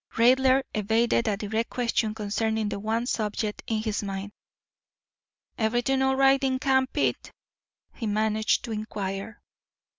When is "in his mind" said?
3.67-4.31